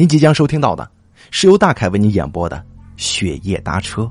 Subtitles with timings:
[0.00, 0.90] 您即将收听到的
[1.30, 2.56] 是由大凯为您演播的
[2.96, 4.10] 《雪夜搭车》。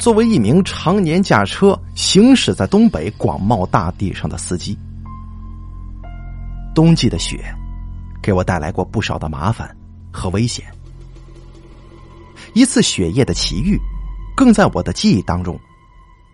[0.00, 4.74] 作为一名常年驾车行驶在东北广袤大地上的司机，
[6.74, 7.54] 冬季的雪
[8.22, 9.76] 给我带来过不少的麻烦
[10.10, 10.64] 和危险。
[12.54, 13.78] 一次雪夜的奇遇，
[14.34, 15.60] 更在我的记忆当中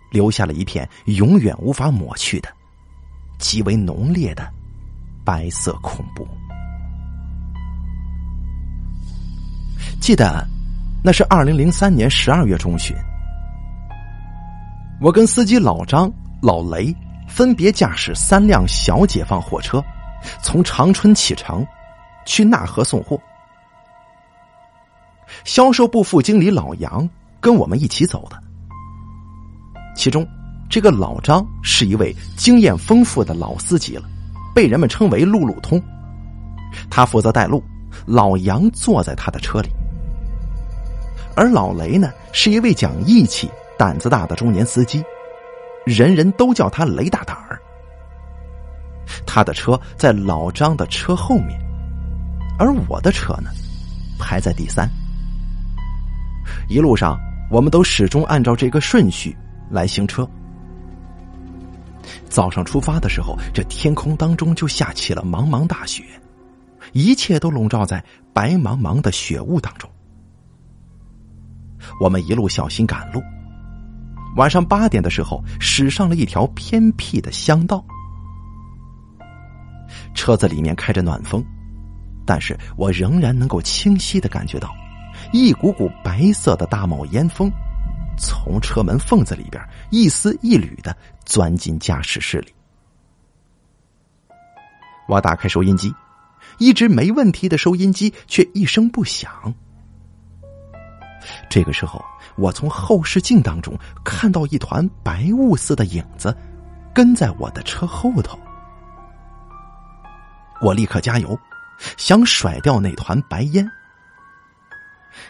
[0.09, 2.49] 留下了一片永远无法抹去的
[3.41, 4.49] 极为浓烈的。
[5.25, 6.25] 白色恐怖。
[10.05, 10.47] 记得
[11.03, 12.95] 那是二零零三年十二月中旬，
[15.01, 16.95] 我跟司机老张、老雷
[17.27, 19.83] 分别驾驶三辆小解放货车，
[20.43, 21.67] 从长春启程
[22.27, 23.19] 去纳河送货。
[25.43, 27.09] 销售部副经理老杨
[27.41, 28.39] 跟我们一起走的，
[29.97, 30.29] 其中
[30.69, 34.03] 这个老张是一位经验丰富的老司机了。
[34.55, 35.83] 被人们称为“路路通”，
[36.93, 37.65] 他负责带路，
[38.05, 39.71] 老杨坐在他的车里，
[41.37, 45.05] 而老雷呢是一位讲义气、胆子大的中年司机，
[45.85, 47.61] 人人都叫他雷大胆儿。
[49.27, 51.59] 他的车在老张的车后面，
[52.59, 53.51] 而我的车呢
[54.19, 54.89] 排在第三。
[56.69, 57.19] 一路上，
[57.51, 59.37] 我们都始终按照这个顺序
[59.71, 60.29] 来行车。
[62.29, 66.03] 早上出发的时候，这天空当中就下起了茫茫大雪，
[66.93, 69.89] 一切都笼罩在白茫茫的雪雾当中。
[72.01, 73.23] 我们一路小心赶路，
[74.37, 77.85] 晚上八点的时候驶上了一条偏僻的乡道。
[80.15, 81.45] 车子里面开着暖风，
[82.27, 84.75] 但是我仍然能够清晰的感觉到
[85.33, 87.51] 一股股白色的大冒烟风。
[88.17, 89.61] 从车门缝子里边
[89.91, 92.55] 一丝一缕的钻进驾驶室里。
[95.09, 95.93] 我打开收音机，
[96.59, 99.53] 一直没问题的收音机却一声不响。
[101.49, 102.05] 这个时候，
[102.37, 106.37] 我从后视镜当中看到一团白雾似的影子
[106.95, 108.39] 跟在我的车后头。
[110.61, 111.39] 我立刻加油，
[111.97, 113.69] 想甩掉那团白烟。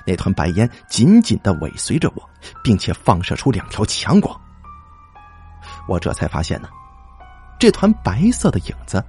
[0.07, 2.31] 那团白烟紧紧的尾随着我，
[2.63, 4.39] 并且放射出两条强光。
[5.89, 6.69] 我这才发现呢，
[7.59, 9.05] 这团白色的影子，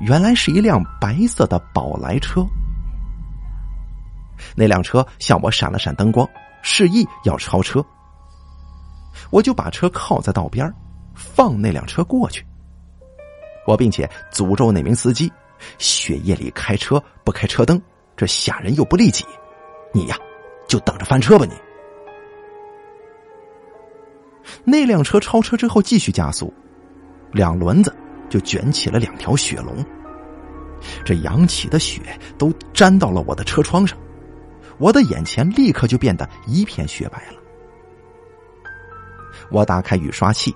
[0.00, 2.44] 原来是一辆白色的宝来车。
[4.54, 6.28] 那辆车向我闪了闪灯光，
[6.62, 7.84] 示意要超车。
[9.30, 10.72] 我就把车靠在道边，
[11.14, 12.46] 放那辆车过去。
[13.66, 15.32] 我并且诅咒那名司机：
[15.78, 17.80] 雪夜里开车不开车灯，
[18.16, 19.24] 这吓人又不利己。
[19.92, 20.16] 你呀，
[20.68, 21.46] 就等着翻车吧！
[21.46, 21.54] 你
[24.64, 26.52] 那辆车超车之后继续加速，
[27.32, 27.94] 两轮子
[28.28, 29.84] 就卷起了两条雪龙，
[31.04, 32.00] 这扬起的雪
[32.36, 33.98] 都粘到了我的车窗上，
[34.78, 37.38] 我的眼前立刻就变得一片雪白了。
[39.50, 40.54] 我打开雨刷器，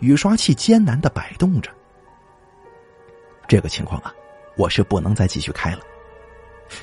[0.00, 1.70] 雨刷器艰难的摆动着。
[3.48, 4.12] 这个情况啊，
[4.56, 5.80] 我是不能再继续开了，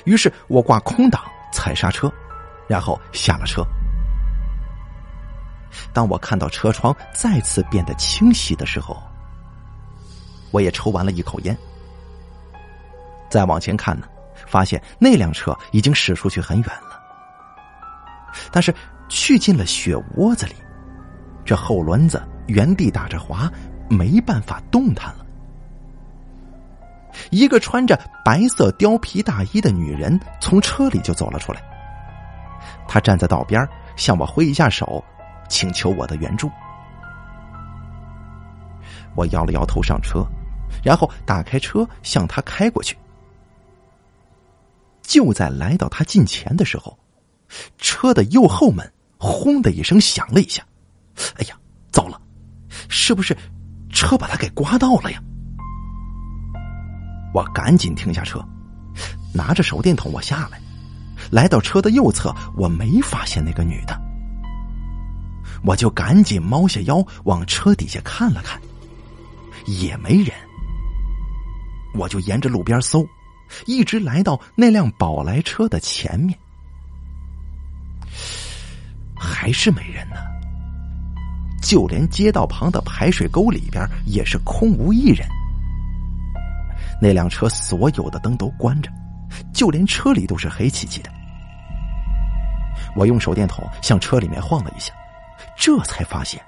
[0.04, 1.22] 于是我挂空挡。
[1.52, 2.12] 踩刹车，
[2.66, 3.64] 然后下了车。
[5.92, 9.00] 当我看到车窗再次变得清晰的时候，
[10.50, 11.56] 我也抽完了一口烟。
[13.30, 14.08] 再往前看呢，
[14.46, 17.00] 发现那辆车已经驶出去很远了，
[18.52, 18.74] 但是
[19.08, 20.54] 去进了雪窝子里，
[21.44, 23.50] 这后轮子原地打着滑，
[23.88, 25.26] 没办法动弹了。
[27.30, 31.62] 一个穿着白色貂皮大衣的女人从车里就走了出来。
[32.88, 33.66] 她站在道边，
[33.96, 35.02] 向我挥一下手，
[35.48, 36.50] 请求我的援助。
[39.14, 40.26] 我摇了摇头，上车，
[40.82, 42.96] 然后打开车向她开过去。
[45.04, 46.98] 就在来到他近前的时候，
[47.78, 50.66] 车的右后门轰的一声响了一下。
[51.36, 51.56] 哎呀，
[51.92, 52.20] 糟了，
[52.88, 53.36] 是不是
[53.90, 55.22] 车把他给刮到了呀？
[57.32, 58.44] 我赶紧停下车，
[59.32, 60.60] 拿着手电筒，我下来，
[61.30, 64.00] 来到车的右侧，我没发现那个女的，
[65.64, 68.60] 我就赶紧猫下腰往车底下看了看，
[69.66, 70.32] 也没人，
[71.94, 73.06] 我就沿着路边搜，
[73.66, 76.38] 一直来到那辆宝来车的前面，
[79.14, 80.16] 还是没人呢，
[81.62, 85.26] 就连街道旁的排水沟里边也是空无一人。
[87.00, 88.90] 那辆车所有的灯都关着，
[89.52, 91.10] 就连车里都是黑漆漆的。
[92.96, 94.92] 我用手电筒向车里面晃了一下，
[95.56, 96.40] 这才发现，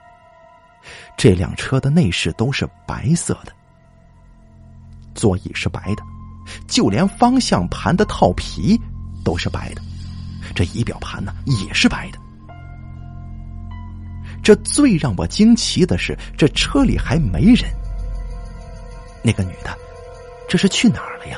[1.17, 3.53] 这辆车的内饰都是白色的，
[5.15, 6.03] 座椅是白的，
[6.67, 8.81] 就连方向盘的套皮
[9.25, 9.83] 都是白的，
[10.55, 12.19] 这仪表盘呢也是白的。
[14.43, 17.65] 这最让我惊奇的是，这车里还没人。
[19.23, 19.77] 那个女的，
[20.49, 21.37] 这是去哪儿了呀？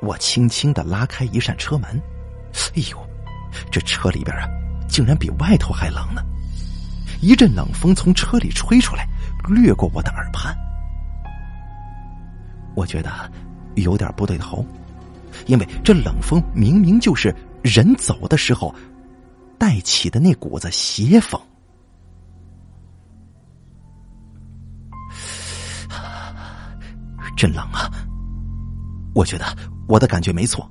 [0.00, 2.02] 我轻轻的拉开一扇车门，
[2.74, 2.98] 哎呦，
[3.70, 4.48] 这车里边啊，
[4.88, 6.22] 竟然比外头还冷呢！
[7.20, 9.06] 一阵冷风从车里吹出来，
[9.48, 10.52] 掠过我的耳畔。
[12.74, 13.10] 我觉得
[13.76, 14.64] 有点不对头，
[15.46, 18.74] 因为这冷风明明就是人走的时候
[19.58, 21.40] 带起的那股子邪风。
[27.36, 27.90] 真冷啊！
[29.12, 29.44] 我觉得
[29.88, 30.70] 我的感觉没错。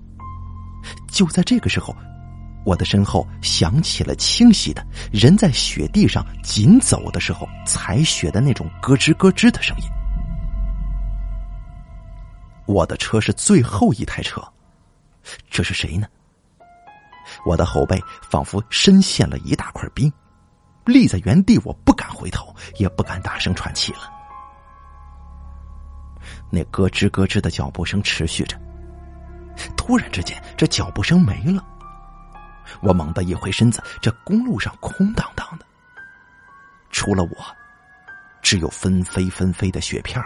[1.10, 1.94] 就在这个时候，
[2.66, 9.93] 我的身后响起了清晰的人在雪地上紧走的时候踩雪的那种咯吱咯吱的声音。
[12.66, 14.42] 我的车是最后一台车，
[15.50, 16.08] 这是谁呢？
[17.46, 20.12] 我的后背仿佛深陷了一大块冰，
[20.86, 24.12] 立在原地，我不敢回头，也不敢大声喘气了。
[26.50, 28.58] 那咯吱咯吱的脚步声持续着，
[29.76, 31.66] 突然之间，这脚步声没了。
[32.82, 35.66] 我猛地一回身子，这公路上空荡荡的，
[36.92, 37.56] 除了我，
[38.42, 40.24] 只有纷飞纷飞的雪片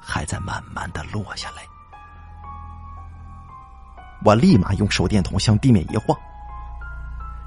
[0.00, 1.62] 还在慢慢的落下来。
[4.24, 6.18] 我立马用手电筒向地面一晃，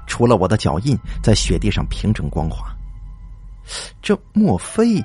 [0.06, 2.74] 除了我的脚印在雪地上平整光滑，
[4.02, 5.02] 这莫非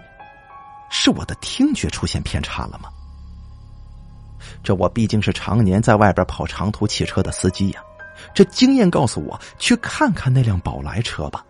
[0.90, 2.90] 是我的听觉出现偏差了吗？
[4.64, 7.82] 这我毕竟是常年在外边跑长途汽车的司机呀，
[8.34, 11.46] 这经验告诉我去看看那辆宝来车吧。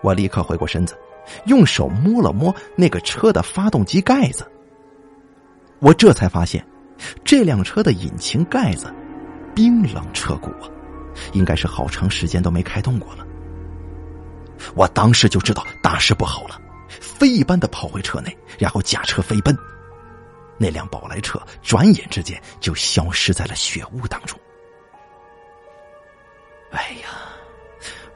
[0.00, 0.96] 我立刻回过身子，
[1.46, 4.46] 用手摸了摸那个车的发动机盖子，
[5.80, 6.64] 我这才发现，
[7.24, 8.92] 这辆车的引擎盖子
[9.54, 10.68] 冰冷彻骨啊，
[11.32, 13.26] 应该是好长时间都没开动过了。
[14.74, 19.56] 我当时就知道大事不好了，飞一般的跑回车内，然后驾车飞奔。
[20.56, 24.38] 那辆宝来车转眼之间就消失在了雪雾当中。
[26.70, 27.08] 哎呀，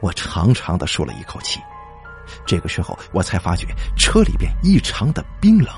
[0.00, 1.60] 我长长的舒了一口气。
[2.46, 3.66] 这个时候，我才发觉
[3.96, 5.68] 车里边异常的冰冷。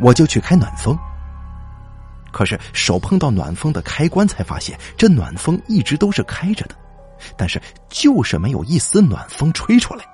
[0.00, 0.98] 我就去开暖风，
[2.32, 6.74] 可是手碰到暖风的开关，才发现这暖风一直都是开着的，
[7.36, 10.04] 但是就是没有一丝暖风吹出来。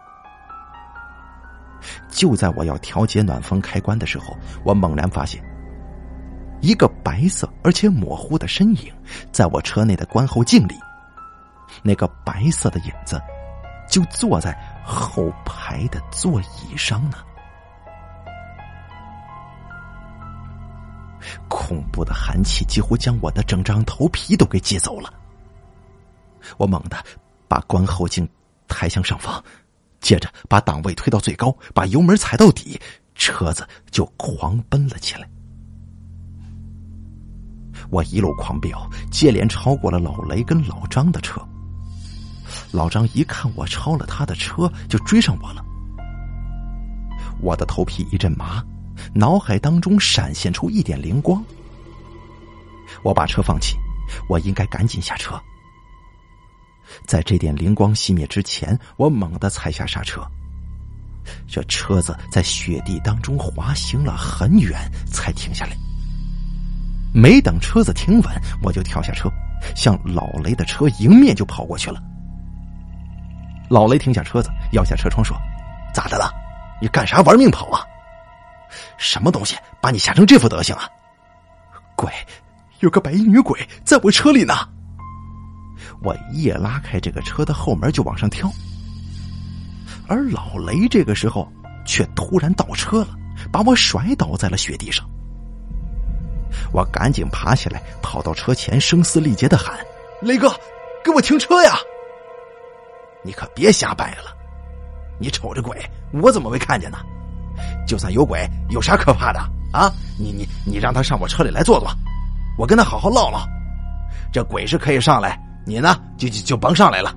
[2.11, 5.43] 就在我要调节暖风开关的时候，我猛然发现，
[6.61, 8.93] 一个白色而且模糊的身影
[9.33, 10.75] 在我车内的观后镜里。
[11.83, 13.19] 那个白色的影子
[13.90, 17.19] 就坐在后排的座椅上呢。
[21.48, 25.12] 恐怖的寒气几乎将我的整张头皮都给挤走了。
[26.56, 26.96] 我猛地
[27.46, 28.26] 把观后镜
[28.66, 29.42] 抬向上方。
[30.00, 32.81] 接着把档位推到最高，把油门踩到底，
[33.14, 35.28] 车子就狂奔了起来。
[37.90, 41.46] 我一路狂飙，接连超过了老雷跟老张的车。
[42.72, 45.64] 老张一看我超了他的车，就追上我了。
[47.40, 48.62] 我的头皮一阵麻，
[49.14, 51.43] 脑海当中闪现出一点灵光。
[53.02, 53.76] 我把车放弃，
[54.28, 55.40] 我应该赶紧下车。
[57.06, 60.21] 在这点灵光熄灭之前，我猛地踩下刹车。
[61.47, 65.76] 这车子在雪地当中滑行了很远，才停下来。
[67.14, 69.30] 没等车子停稳，我就跳下车，
[69.76, 72.02] 向老雷的车迎面就跑过去了。
[73.71, 75.37] 老雷停下车子，摇下车窗说
[75.95, 76.29] ：“咋的了？
[76.83, 77.87] 你干啥玩命跑啊？
[78.99, 80.89] 什么东西把你吓成这副德行啊？”
[81.95, 82.12] 鬼，
[82.81, 84.55] 有个白衣女鬼在我车里呢。
[86.03, 88.50] 我一拉开这个车的后门就往上跳，
[90.09, 91.47] 而老雷这个时候
[91.87, 93.09] 却突然倒车了，
[93.53, 95.09] 把我甩倒在了雪地上。
[96.73, 99.79] 我赶紧爬起来，跑到车前，声嘶力竭的喊
[100.21, 100.53] ：“雷哥，
[101.05, 101.77] 给我停车呀！
[103.23, 104.37] 你可别瞎掰了，
[105.19, 105.79] 你瞅着鬼，
[106.12, 106.99] 我怎么没看见呢？
[107.87, 109.41] 就算有鬼，有啥可怕的
[109.73, 109.93] 啊？
[110.19, 111.89] 你你你让他上我车里来坐坐，
[112.57, 113.47] 我跟他好好唠唠。
[114.33, 117.15] 这鬼是可以上来。”你呢，就就就甭上来了。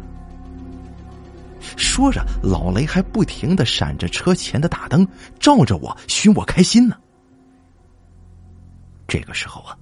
[1.78, 5.08] 说着，老雷还不停的闪着车前的大灯，
[5.40, 6.96] 照着我，寻我开心呢。
[9.08, 9.78] 这个时候啊，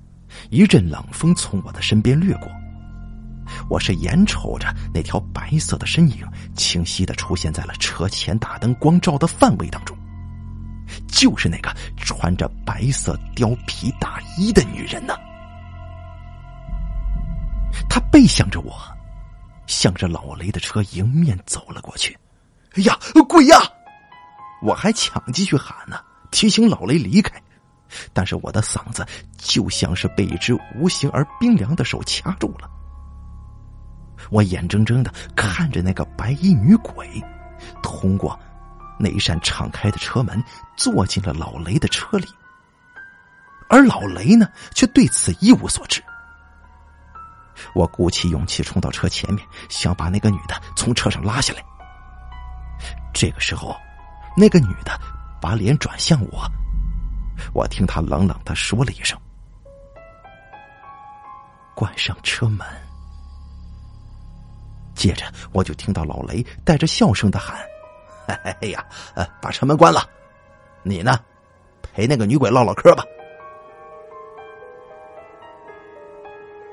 [0.52, 2.48] 一阵冷风从我的身边掠过，
[3.70, 9.98] 我是眼瞅着那条白色的身影清晰的出现在了车前大灯光照的范围当中，
[11.08, 15.16] 就是那个穿着白色貂皮大衣的女人呢。
[17.90, 18.74] 她背向着我，
[19.68, 22.18] 向着老雷的车迎面走了过去。
[22.76, 23.58] 哎呀，鬼呀！
[24.62, 26.00] 我还抢继续喊呢，
[26.32, 27.42] 提醒老雷离开。
[28.14, 29.06] 但是我的嗓子
[29.38, 32.70] 就像是被一只无形而冰凉的手掐住了。
[34.30, 37.22] 我眼睁睁的看着那个白衣女鬼
[37.82, 38.40] 通过
[39.00, 40.42] 那一扇敞开的车门
[40.78, 42.28] 坐进了老雷的车里，
[43.70, 46.04] 而老雷呢，却对此一无所知。
[47.74, 51.64] 我鼓起勇气冲到车前面，想把那个女的从车上拉下来。
[53.14, 53.76] 这个时候，
[54.36, 55.00] 那个女的
[55.40, 56.44] 把脸转向我。
[57.54, 59.20] 我听他冷冷的说了一声
[61.76, 62.68] ：“关上车门。”
[65.02, 67.58] 接着我就听到老雷带着笑声的喊
[68.62, 70.08] ：“哎呀，呃，把车门关了，
[70.84, 71.20] 你呢，
[71.82, 73.04] 陪那个女鬼唠唠嗑吧。”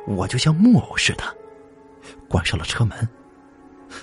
[0.07, 1.25] 我就像木偶似的
[2.29, 3.09] 关上了车门，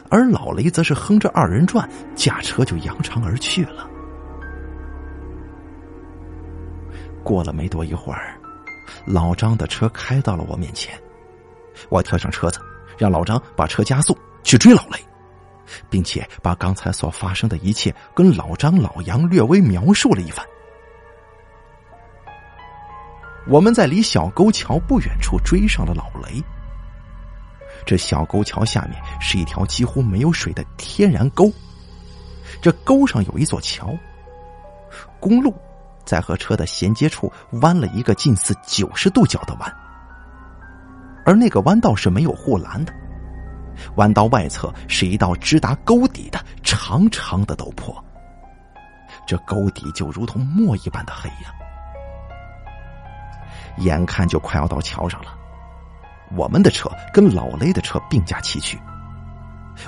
[0.10, 3.88] 而老雷则是哼着二人转，驾车就扬长而去了。
[7.24, 8.40] 过了没多一会儿，
[9.06, 11.00] 老张的车开到了我面前，
[11.90, 12.60] 我跳上车子，
[12.98, 15.00] 让老张把车加速去追老雷，
[15.90, 20.46] 并且把刚才所发生的一切跟老张、老杨略微描述了一番。
[23.48, 26.42] 我们在离小沟桥不远处追上了老雷。
[27.86, 31.52] 这小沟桥下面是一条几乎没有水的天然沟，
[32.62, 33.96] 这沟上有一座桥，
[35.20, 35.54] 公路。
[36.06, 39.76] 在和车的衔接处弯了一个近似九十度角的弯，
[41.26, 42.94] 而那个弯道是没有护栏的，
[43.96, 47.94] 弯道外侧是一道直达沟底的长长的陡坡，
[49.26, 51.52] 这沟底就如同墨一般的黑呀，
[53.80, 55.36] 眼看就快要到桥上了，
[56.38, 58.80] 我们的车跟老雷的车并驾齐驱，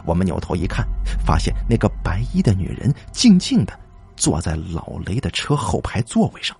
[0.06, 0.86] 我们扭头一看，
[1.24, 3.80] 发现那个白衣的女人静静的。
[4.16, 6.58] 坐在老雷的车后排座位上，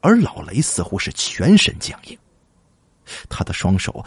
[0.00, 2.18] 而老雷似乎是全身僵硬，
[3.28, 4.04] 他的双手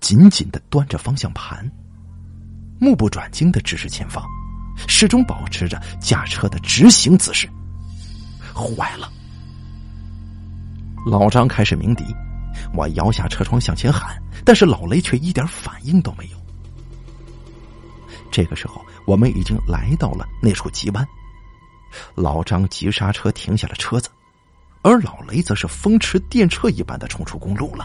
[0.00, 1.70] 紧紧的端着方向盘，
[2.78, 4.24] 目不转睛的直视前方，
[4.86, 7.48] 始终保持着驾车的直行姿势。
[8.54, 9.10] 坏了！
[11.06, 12.04] 老张开始鸣笛，
[12.74, 16.36] 我摇下车窗向前喊，但是老雷却一点反应都没有。
[18.30, 21.06] 这个时候，我们已经来到了那处急弯。
[22.14, 24.10] 老张急刹车停下了车子，
[24.82, 27.84] 而老雷则是风驰电掣一般的冲出公路了，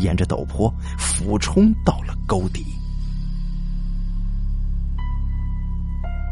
[0.00, 2.64] 沿着陡坡俯冲到了沟底。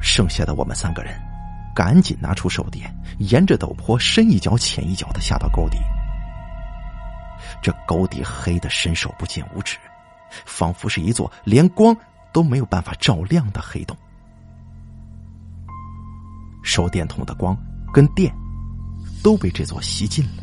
[0.00, 1.20] 剩下的我们三个人，
[1.75, 5.78] 赶紧拿出手电，沿着陡坡深一脚浅一脚的下到沟底。
[7.62, 9.76] 这沟底黑的伸手不见五指，
[10.44, 11.96] 仿佛是一座连光
[12.32, 13.96] 都没有办法照亮的黑洞。
[16.62, 17.56] 手电筒的光
[17.92, 18.32] 跟电
[19.22, 20.42] 都被这座吸尽了。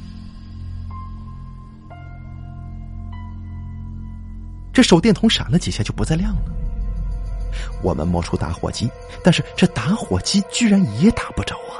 [4.75, 6.41] 这手电筒闪了几下就不再亮了。
[7.81, 8.91] 我们摸出打火机，
[9.23, 11.79] 但是这打火机居然也打不着啊！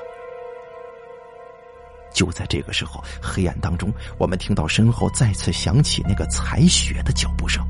[2.13, 7.61] 就在这个时候，黑暗当中，我们听到身后再次响起那个踩雪的脚步声。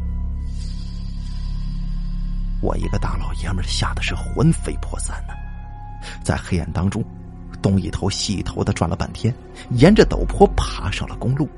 [2.62, 5.34] 我一个大老爷们吓得是魂飞魄散呢。
[6.24, 7.04] 在黑暗当中，
[7.64, 9.34] 东一头西一头的转了半天，
[9.72, 11.50] 沿着陡坡爬上了公路。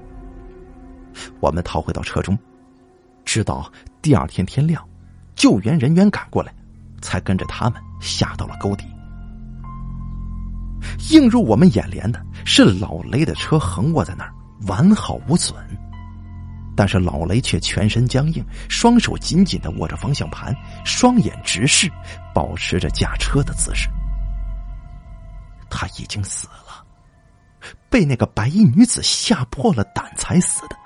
[1.42, 2.38] 我们逃回到车中，
[3.28, 3.70] 直到
[4.02, 4.82] 第二天天亮，
[5.36, 6.54] 救援人员赶过来，
[7.02, 8.86] 才跟着他们下到了沟底。
[11.12, 14.34] 映入我们眼帘的是老雷的车横卧在那儿，
[14.68, 15.54] 完好无损，
[16.74, 20.56] 但是老雷却全身僵硬，双手紧紧的握着方向盘，
[20.86, 21.92] 双眼直视，
[22.34, 23.90] 保持着驾车的姿势。
[25.70, 26.82] 他已经死了，
[27.90, 30.78] 被那个白衣女子吓破了胆才死的。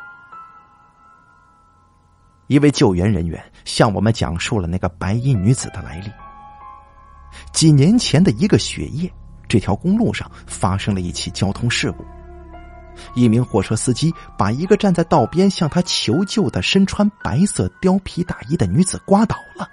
[2.52, 6.12] 一位救援人员向我们讲述了那个白衣女子的来历。
[7.54, 9.10] 几年前的一个雪夜，
[9.48, 12.06] 这条公路上发生了一起交通事故，
[13.16, 19.66] 一名货车司机把一个站在道边向他求救的身穿白色貂皮大衣的女子刮倒了，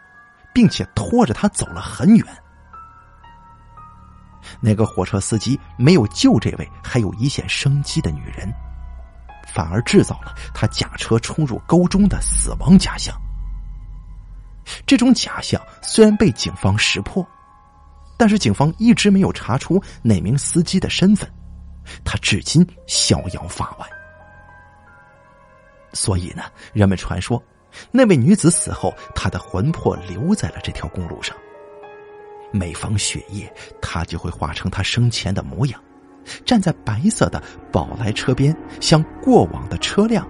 [0.54, 2.24] 并且拖着她走了很远。
[4.60, 8.48] 那个火车司机没有救这位还有一线生机的女人，
[9.52, 13.14] 反而制造了他驾车冲入沟中的死亡假象。
[14.86, 17.26] 这种假象虽然被警方识破，
[18.16, 21.28] 但是警方一直没有查出那名司机的身份，
[22.04, 23.86] 他至今逍遥法外。
[25.94, 26.42] 所以呢，
[26.74, 27.42] 人们传说，
[27.90, 31.34] 那位女子死后，她的魂魄留在了这条公路上。
[32.52, 33.50] 每逢雪夜，
[33.80, 35.82] 她就会化成她生前的模样，
[36.44, 37.42] 站在白色的
[37.72, 40.26] 宝来车边，向过往的车辆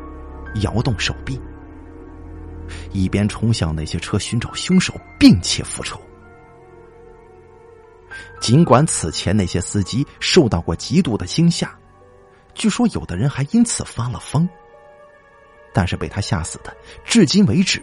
[0.62, 1.40] 摇动手臂，
[2.92, 6.00] 一边冲向那些车寻找凶手，并且复仇。
[8.40, 11.76] 尽管此前那些司机受到过极度的惊吓，
[12.54, 14.48] 据说有的人还因此发了疯。
[15.74, 16.74] 但是被他吓死的，
[17.04, 17.82] 至今为止，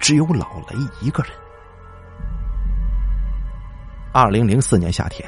[0.00, 1.32] 只有老雷一个人。
[4.12, 5.26] 二零零四年夏天，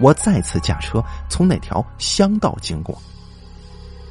[0.00, 3.00] 我再次驾车从那条乡道经过，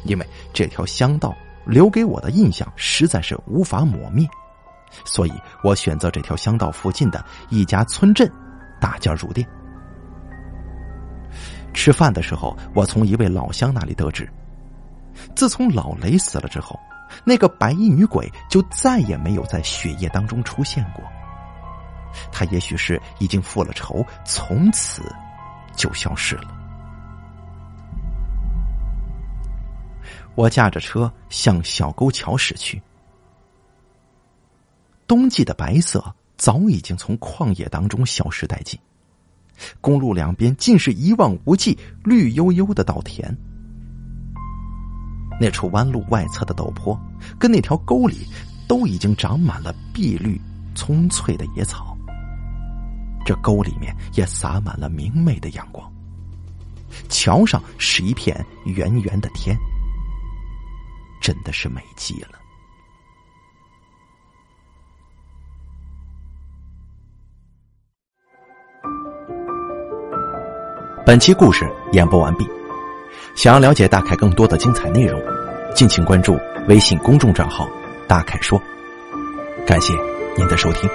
[0.03, 4.27] 因为这条乡道留给我的印象实在是无法抹灭，
[5.05, 8.31] 所以我选择这条乡道附近的一家村镇
[8.79, 9.47] 大件入店。
[11.73, 14.27] 吃饭的时候，我从一位老乡那里得知，
[15.35, 16.79] 自从老雷死了之后。
[17.23, 21.01] 那个白衣女鬼就再也没有在血液当中出现过。
[22.33, 25.03] 她也许是已经复了仇，从此
[25.77, 26.53] 就消失了。
[30.35, 32.81] 我驾着车向小沟桥驶去。
[35.07, 38.77] 冬季的白色早已经从旷野当中消失殆尽，
[39.79, 43.35] 公路两边尽是一望无际、绿油油的稻田。
[45.39, 46.99] 那处弯路外侧的陡坡，
[47.39, 48.27] 跟那条沟里，
[48.67, 50.39] 都已经长满了碧绿
[50.75, 51.96] 葱翠的野草。
[53.27, 55.85] 这沟里面也洒满了明媚的阳光。
[57.09, 59.53] 桥上是一片圆圆的天，
[61.21, 62.39] 真的是美极了。
[71.05, 72.47] 本期故事演播完毕。
[73.35, 75.21] 想要了解大凯更多的精彩内容，
[75.75, 77.67] 敬请关注微信公众账号
[78.07, 78.57] “大凯说”。
[79.67, 79.93] 感谢
[80.37, 80.89] 您的收听。